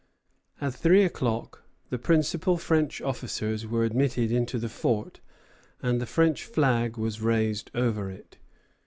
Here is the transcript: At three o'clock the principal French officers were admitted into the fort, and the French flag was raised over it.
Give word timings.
At 0.59 0.73
three 0.73 1.03
o'clock 1.03 1.61
the 1.91 1.99
principal 1.99 2.57
French 2.57 3.01
officers 3.03 3.67
were 3.67 3.85
admitted 3.85 4.31
into 4.31 4.57
the 4.57 4.67
fort, 4.67 5.19
and 5.79 6.01
the 6.01 6.07
French 6.07 6.43
flag 6.43 6.97
was 6.97 7.21
raised 7.21 7.69
over 7.75 8.09
it. 8.09 8.39